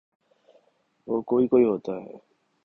[1.07, 2.17] وہ کوئی کوئی ہوتا ہے۔